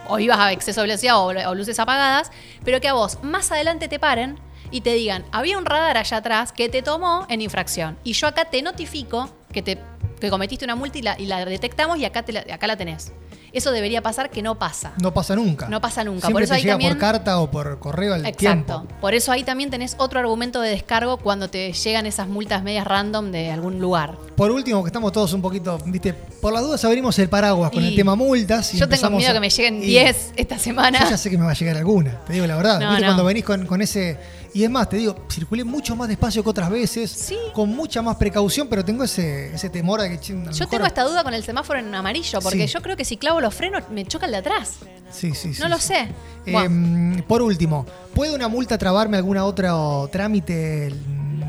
o 0.06 0.20
ibas 0.20 0.38
a 0.38 0.52
exceso 0.52 0.82
de 0.82 0.86
velocidad 0.86 1.18
o, 1.18 1.24
o 1.50 1.54
luces 1.56 1.80
apagadas, 1.80 2.30
pero 2.64 2.80
que 2.80 2.86
a 2.86 2.92
vos 2.92 3.18
más 3.24 3.50
adelante 3.50 3.88
te 3.88 3.98
paren 3.98 4.38
y 4.70 4.82
te 4.82 4.94
digan, 4.94 5.24
había 5.32 5.58
un 5.58 5.66
radar 5.66 5.96
allá 5.96 6.18
atrás 6.18 6.52
que 6.52 6.68
te 6.68 6.82
tomó 6.82 7.26
en 7.28 7.40
infracción. 7.42 7.98
Y 8.04 8.12
yo 8.12 8.28
acá 8.28 8.44
te 8.44 8.62
notifico 8.62 9.28
que, 9.52 9.62
te, 9.62 9.78
que 10.20 10.30
cometiste 10.30 10.64
una 10.64 10.76
multa 10.76 10.98
y 10.98 11.02
la, 11.02 11.18
y 11.18 11.26
la 11.26 11.44
detectamos 11.44 11.98
y 11.98 12.04
acá, 12.04 12.22
te 12.22 12.32
la, 12.32 12.40
acá 12.52 12.66
la 12.66 12.76
tenés. 12.76 13.12
Eso 13.52 13.72
debería 13.72 14.00
pasar 14.00 14.30
que 14.30 14.42
no 14.42 14.58
pasa. 14.60 14.92
No 15.02 15.12
pasa 15.12 15.34
nunca. 15.34 15.68
No 15.68 15.80
pasa 15.80 16.04
nunca. 16.04 16.20
Siempre 16.20 16.32
por 16.34 16.42
eso 16.44 16.50
te 16.52 16.56
ahí 16.58 16.62
llega 16.62 16.74
también, 16.74 16.92
por 16.92 17.00
carta 17.00 17.40
o 17.40 17.50
por 17.50 17.80
correo 17.80 18.14
al 18.14 18.20
Exacto. 18.24 18.38
tiempo. 18.82 18.86
Por 19.00 19.14
eso 19.14 19.32
ahí 19.32 19.42
también 19.42 19.70
tenés 19.70 19.96
otro 19.98 20.20
argumento 20.20 20.60
de 20.60 20.70
descargo 20.70 21.16
cuando 21.16 21.50
te 21.50 21.72
llegan 21.72 22.06
esas 22.06 22.28
multas 22.28 22.62
medias 22.62 22.86
random 22.86 23.32
de 23.32 23.50
algún 23.50 23.80
lugar. 23.80 24.16
Por 24.36 24.52
último, 24.52 24.84
que 24.84 24.88
estamos 24.88 25.10
todos 25.10 25.32
un 25.32 25.42
poquito, 25.42 25.78
viste, 25.86 26.12
por 26.14 26.52
las 26.52 26.62
dudas 26.62 26.84
abrimos 26.84 27.18
el 27.18 27.28
paraguas 27.28 27.72
con 27.72 27.82
Y 27.82 27.88
el 27.88 27.96
tema 27.96 28.14
multas. 28.14 28.72
Y 28.72 28.78
Yo 28.78 28.88
tengo 28.88 29.10
miedo 29.10 29.30
a- 29.30 29.34
que 29.34 29.40
me 29.40 29.50
lleguen 29.50 29.82
y 29.82 29.86
10 29.86 30.32
esta 30.36 30.56
semana. 30.56 31.00
Yo 31.02 31.10
ya 31.10 31.16
sé 31.16 31.28
que 31.28 31.36
me 31.36 31.44
va 31.44 31.50
a 31.50 31.54
llegar 31.54 31.76
alguna, 31.76 32.20
te 32.26 32.32
digo 32.34 32.46
la 32.46 32.54
verdad. 32.54 32.78
No, 32.78 32.88
¿Viste? 32.90 33.00
no. 33.02 33.06
Cuando 33.08 33.24
venís 33.24 33.44
con, 33.44 33.66
con 33.66 33.82
ese. 33.82 34.16
Y 34.52 34.64
es 34.64 34.70
más, 34.70 34.88
te 34.88 34.96
digo, 34.96 35.14
circulé 35.30 35.62
mucho 35.64 35.94
más 35.94 36.08
despacio 36.08 36.42
que 36.42 36.50
otras 36.50 36.70
veces, 36.70 37.10
Sí. 37.10 37.36
con 37.52 37.68
mucha 37.70 38.02
más 38.02 38.16
precaución, 38.16 38.66
pero 38.68 38.84
tengo 38.84 39.04
ese, 39.04 39.54
ese 39.54 39.70
temor 39.70 40.00
de 40.00 40.10
que. 40.10 40.18
Yo 40.26 40.34
mejor- 40.36 40.68
tengo 40.68 40.86
esta 40.86 41.04
duda 41.04 41.22
con 41.22 41.34
el 41.34 41.44
semáforo 41.44 41.78
en 41.78 41.94
amarillo, 41.94 42.40
porque 42.40 42.66
Sí. 42.66 42.74
yo 42.74 42.82
creo 42.82 42.96
que 42.96 43.04
si 43.04 43.16
clavo 43.16 43.40
los 43.40 43.54
frenos 43.54 43.84
me 43.90 44.04
choca 44.04 44.26
el 44.26 44.32
de 44.32 44.38
atrás. 44.38 44.76
Sí, 45.10 45.34
sí, 45.34 45.54
sí. 45.54 45.60
No 45.62 45.68
lo 45.68 45.78
sé. 45.78 46.08
Eh, 46.46 46.52
Bueno, 46.52 47.22
por 47.28 47.42
último, 47.42 47.86
¿puede 48.14 48.34
una 48.34 48.48
multa 48.48 48.76
trabarme 48.78 49.16
algún 49.16 49.36
otro 49.36 50.08
trámite, 50.10 50.92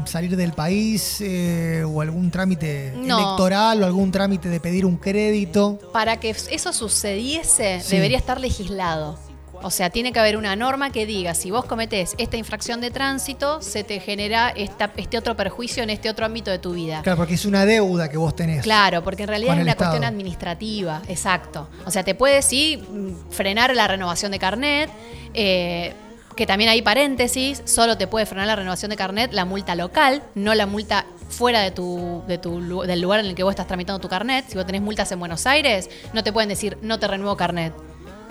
salir 0.05 0.35
del 0.35 0.51
país 0.53 1.17
eh, 1.21 1.83
o 1.87 2.01
algún 2.01 2.31
trámite 2.31 2.93
No. 2.97 3.17
electoral 3.19 3.83
o 3.83 3.85
algún 3.85 4.11
trámite 4.11 4.49
de 4.49 4.59
pedir 4.59 4.85
un 4.85 4.97
crédito? 4.97 5.79
para 5.93 6.19
que 6.19 6.29
eso 6.31 6.73
sucediese, 6.73 7.81
Sí. 7.83 7.95
debería 7.95 8.17
estar 8.17 8.39
legislado. 8.39 9.17
O 9.63 9.69
sea, 9.69 9.89
tiene 9.89 10.11
que 10.11 10.19
haber 10.19 10.37
una 10.37 10.55
norma 10.55 10.91
que 10.91 11.05
diga, 11.05 11.33
si 11.33 11.51
vos 11.51 11.65
cometés 11.65 12.15
esta 12.17 12.37
infracción 12.37 12.81
de 12.81 12.91
tránsito, 12.91 13.61
se 13.61 13.83
te 13.83 13.99
genera 13.99 14.49
esta- 14.49 14.91
este 14.97 15.17
otro 15.17 15.35
perjuicio 15.35 15.83
en 15.83 15.89
este 15.89 16.09
otro 16.09 16.25
ámbito 16.25 16.51
de 16.51 16.59
tu 16.59 16.73
vida. 16.73 17.01
Claro, 17.03 17.17
porque 17.17 17.35
es 17.35 17.45
una 17.45 17.65
deuda 17.65 18.09
que 18.09 18.17
vos 18.17 18.35
tenés. 18.35 18.63
Claro, 18.63 19.03
porque 19.03 19.23
en 19.23 19.29
realidad 19.29 19.55
es 19.55 19.61
una 19.61 19.71
Estado. 19.71 19.91
cuestión 19.91 20.11
administrativa, 20.13 21.01
exacto. 21.07 21.67
O 21.85 21.91
sea, 21.91 22.03
te 22.03 22.15
puede 22.15 22.41
sí 22.41 22.77
mm, 22.77 23.31
frenar 23.31 23.75
la 23.75 23.87
renovación 23.87 24.31
de 24.31 24.39
carnet, 24.39 24.89
eh, 25.33 25.93
que 26.35 26.45
también 26.47 26.69
hay 26.69 26.81
paréntesis, 26.81 27.61
solo 27.65 27.97
te 27.97 28.07
puede 28.07 28.25
frenar 28.25 28.47
la 28.47 28.55
renovación 28.55 28.89
de 28.89 28.95
carnet 28.95 29.33
la 29.33 29.45
multa 29.45 29.75
local, 29.75 30.23
no 30.33 30.55
la 30.55 30.65
multa 30.65 31.05
fuera 31.29 31.59
de 31.61 31.71
tu, 31.71 32.23
de 32.27 32.37
tu 32.37 32.81
del 32.83 33.01
lugar 33.01 33.19
en 33.19 33.25
el 33.27 33.35
que 33.35 33.43
vos 33.43 33.51
estás 33.51 33.67
tramitando 33.67 33.99
tu 33.99 34.07
carnet. 34.09 34.45
Si 34.47 34.55
vos 34.55 34.65
tenés 34.65 34.81
multas 34.81 35.11
en 35.11 35.19
Buenos 35.19 35.45
Aires, 35.45 35.89
no 36.13 36.23
te 36.23 36.31
pueden 36.33 36.49
decir 36.49 36.77
no 36.81 36.99
te 36.99 37.07
renuevo 37.07 37.35
carnet. 37.37 37.73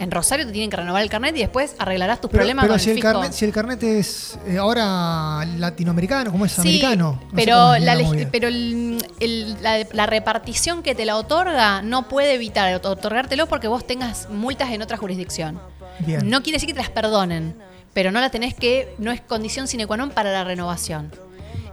En 0.00 0.10
Rosario 0.10 0.46
te 0.46 0.52
tienen 0.52 0.70
que 0.70 0.76
renovar 0.78 1.02
el 1.02 1.10
carnet 1.10 1.36
y 1.36 1.40
después 1.40 1.76
arreglarás 1.78 2.20
tus 2.22 2.30
Pero, 2.30 2.40
problemas 2.40 2.62
pero 2.64 2.72
con 2.72 2.80
si, 2.80 2.90
el 2.90 2.96
el 2.96 3.02
fisco. 3.02 3.12
carnet, 3.12 3.32
si 3.32 3.44
el 3.44 3.52
carnet 3.52 3.82
es 3.82 4.38
eh, 4.46 4.56
ahora 4.56 5.44
latinoamericano, 5.58 6.32
¿cómo 6.32 6.46
es? 6.46 6.52
Sí, 6.52 6.60
americano. 6.62 7.20
No 7.22 7.28
pero, 7.36 7.76
la, 7.78 7.94
bien. 7.96 8.28
pero 8.32 8.48
el- 8.48 9.04
el- 9.20 9.62
la, 9.62 9.86
la 9.92 10.06
repartición 10.06 10.82
que 10.82 10.94
te 10.94 11.04
la 11.04 11.16
otorga 11.16 11.82
no 11.82 12.08
puede 12.08 12.32
evitar 12.34 12.74
otorgártelo 12.84 13.46
porque 13.46 13.68
vos 13.68 13.86
tengas 13.86 14.28
multas 14.30 14.70
en 14.72 14.80
otra 14.80 14.96
jurisdicción. 14.96 15.60
Bien. 16.00 16.28
No 16.30 16.42
quiere 16.42 16.56
decir 16.56 16.68
que 16.68 16.74
te 16.74 16.80
las 16.80 16.90
perdonen, 16.90 17.54
pero 17.92 18.10
no 18.10 18.20
la 18.20 18.30
tenés 18.30 18.54
que, 18.54 18.94
no 18.98 19.12
es 19.12 19.20
condición 19.20 19.68
sine 19.68 19.86
qua 19.86 19.98
non 19.98 20.10
para 20.10 20.32
la 20.32 20.44
renovación. 20.44 21.12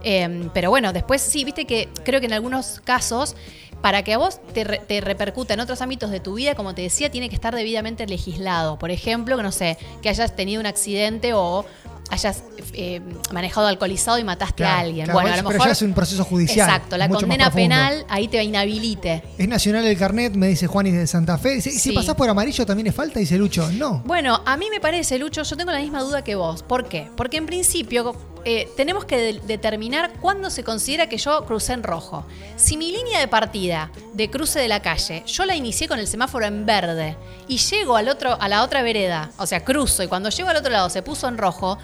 Eh, 0.04 0.48
pero 0.54 0.70
bueno, 0.70 0.92
después 0.92 1.22
sí, 1.22 1.44
viste 1.44 1.64
que 1.64 1.88
creo 2.04 2.20
que 2.20 2.26
en 2.26 2.32
algunos 2.34 2.80
casos, 2.84 3.34
para 3.82 4.02
que 4.02 4.14
a 4.14 4.18
vos 4.18 4.40
te, 4.54 4.64
re- 4.64 4.80
te 4.86 5.00
repercuta 5.00 5.54
en 5.54 5.60
otros 5.60 5.80
ámbitos 5.82 6.10
de 6.10 6.20
tu 6.20 6.34
vida, 6.34 6.54
como 6.54 6.74
te 6.74 6.82
decía, 6.82 7.10
tiene 7.10 7.28
que 7.28 7.34
estar 7.34 7.54
debidamente 7.54 8.06
legislado. 8.06 8.78
Por 8.78 8.90
ejemplo, 8.90 9.36
que 9.36 9.42
no 9.42 9.52
sé, 9.52 9.78
que 10.02 10.08
hayas 10.08 10.34
tenido 10.34 10.60
un 10.60 10.66
accidente 10.66 11.32
o 11.34 11.64
hayas 12.10 12.42
eh, 12.72 13.02
manejado 13.34 13.66
alcoholizado 13.66 14.18
y 14.18 14.24
mataste 14.24 14.54
Claro, 14.62 14.76
a 14.76 14.80
alguien. 14.80 15.04
claro, 15.04 15.20
bueno, 15.20 15.34
a 15.34 15.36
lo 15.36 15.42
pero 15.42 15.52
mejor. 15.58 15.66
ya 15.66 15.72
es 15.72 15.82
un 15.82 15.92
proceso 15.92 16.24
judicial. 16.24 16.66
Exacto, 16.66 16.96
la 16.96 17.06
condena 17.06 17.50
penal 17.50 18.06
ahí 18.08 18.28
te 18.28 18.42
inhabilite. 18.42 19.22
Es 19.36 19.46
nacional 19.46 19.84
el 19.86 19.96
carnet, 19.98 20.34
me 20.34 20.48
dice 20.48 20.66
Juanis 20.66 20.94
de 20.94 21.06
Santa 21.06 21.36
Fe. 21.36 21.56
Dice, 21.56 21.68
¿y 21.68 21.78
si 21.78 21.92
pasás 21.92 22.14
por 22.14 22.26
amarillo 22.28 22.64
también 22.64 22.86
es 22.86 22.94
falta? 22.94 23.20
Dice 23.20 23.36
Lucho. 23.36 23.70
No. 23.72 24.02
Bueno, 24.06 24.40
a 24.46 24.56
mí 24.56 24.68
me 24.70 24.80
parece, 24.80 25.18
Lucho, 25.18 25.42
yo 25.42 25.56
tengo 25.56 25.70
la 25.70 25.80
misma 25.80 26.00
duda 26.00 26.24
que 26.24 26.34
vos. 26.34 26.62
¿Por 26.62 26.88
qué? 26.88 27.08
Porque 27.14 27.36
en 27.36 27.44
principio 27.44 28.16
eh, 28.44 28.68
tenemos 28.76 29.04
que 29.04 29.16
de- 29.16 29.40
determinar 29.40 30.12
cuándo 30.20 30.50
se 30.50 30.64
considera 30.64 31.08
que 31.08 31.18
yo 31.18 31.44
crucé 31.46 31.72
en 31.72 31.82
rojo. 31.82 32.24
Si 32.56 32.76
mi 32.76 32.90
línea 32.92 33.20
de 33.20 33.28
partida 33.28 33.90
de 34.14 34.30
cruce 34.30 34.58
de 34.58 34.68
la 34.68 34.80
calle, 34.82 35.22
yo 35.26 35.44
la 35.44 35.54
inicié 35.56 35.88
con 35.88 35.98
el 35.98 36.06
semáforo 36.06 36.46
en 36.46 36.64
verde 36.66 37.16
y 37.48 37.58
llego 37.58 37.96
al 37.96 38.08
otro, 38.08 38.36
a 38.40 38.48
la 38.48 38.62
otra 38.62 38.82
vereda, 38.82 39.30
o 39.38 39.46
sea, 39.46 39.64
cruzo 39.64 40.02
y 40.02 40.08
cuando 40.08 40.28
llego 40.30 40.48
al 40.48 40.56
otro 40.56 40.70
lado 40.72 40.90
se 40.90 41.02
puso 41.02 41.28
en 41.28 41.38
rojo, 41.38 41.78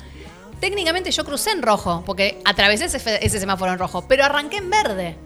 técnicamente 0.60 1.10
yo 1.10 1.24
crucé 1.24 1.50
en 1.50 1.62
rojo, 1.62 2.02
porque 2.06 2.40
atravesé 2.44 2.84
ese, 2.86 3.24
ese 3.24 3.40
semáforo 3.40 3.72
en 3.72 3.78
rojo, 3.78 4.06
pero 4.08 4.24
arranqué 4.24 4.56
en 4.58 4.70
verde. 4.70 5.16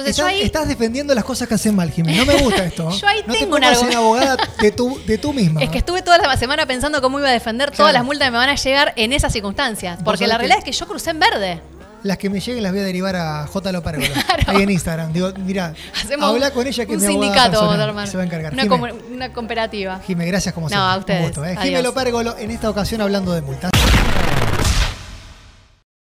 Entonces 0.00 0.18
estás, 0.18 0.32
yo 0.32 0.38
ahí... 0.38 0.42
estás 0.42 0.68
defendiendo 0.68 1.14
las 1.14 1.24
cosas 1.24 1.46
que 1.48 1.54
hacen 1.54 1.74
mal, 1.74 1.90
Jiménez. 1.90 2.26
No 2.26 2.32
me 2.32 2.38
gusta 2.42 2.64
esto. 2.64 2.90
Yo 3.00 3.06
ahí 3.06 3.20
no 3.26 3.32
tengo 3.34 3.56
un 3.56 3.60
te 3.62 3.66
pongas 3.68 3.82
en 3.82 3.94
abogada 3.96 4.36
de 4.60 4.70
tú, 4.72 5.00
de 5.06 5.18
tú 5.18 5.32
misma. 5.32 5.62
Es 5.62 5.70
que 5.70 5.78
estuve 5.78 6.02
toda 6.02 6.18
la 6.18 6.36
semana 6.36 6.66
pensando 6.66 7.00
cómo 7.00 7.18
iba 7.18 7.28
a 7.28 7.32
defender 7.32 7.68
Claro. 7.70 7.76
todas 7.78 7.92
las 7.92 8.04
multas 8.04 8.26
que 8.26 8.32
me 8.32 8.38
van 8.38 8.48
a 8.48 8.54
llegar 8.56 8.92
en 8.96 9.12
esas 9.12 9.32
circunstancias. 9.32 9.98
Porque 10.04 10.26
la 10.26 10.34
que- 10.34 10.38
realidad 10.38 10.58
es 10.58 10.64
que 10.64 10.72
yo 10.72 10.86
crucé 10.86 11.10
en 11.10 11.18
verde. 11.20 11.60
Las 12.02 12.16
que 12.16 12.30
me 12.30 12.40
lleguen 12.40 12.62
las 12.62 12.72
voy 12.72 12.80
a 12.80 12.84
derivar 12.84 13.14
a 13.14 13.46
J. 13.46 13.70
Claro. 13.82 14.42
Ahí 14.46 14.62
en 14.62 14.70
Instagram. 14.70 15.12
Digo, 15.12 15.30
mira, 15.36 15.74
habla 16.20 16.50
con 16.50 16.66
ella 16.66 16.86
que 16.86 16.92
un 16.92 16.98
es 17.02 17.06
mi 17.06 17.12
sindicato, 17.12 17.50
personal, 17.50 17.80
armar. 17.82 18.08
Se 18.08 18.16
va 18.16 18.22
a 18.22 18.26
encargar. 18.26 18.54
Una, 18.54 18.64
comu- 18.64 18.94
una 19.12 19.32
cooperativa. 19.34 20.00
Jimé, 20.06 20.24
gracias 20.26 20.54
como 20.54 20.68
No, 20.68 20.70
siempre. 20.70 20.86
a 20.88 20.94
Un 20.94 21.00
ustedes. 21.00 21.22
gusto, 21.26 21.44
¿eh? 21.44 22.42
En 22.42 22.50
esta 22.50 22.70
ocasión 22.70 23.02
hablando 23.02 23.34
de 23.34 23.42
multas. 23.42 23.69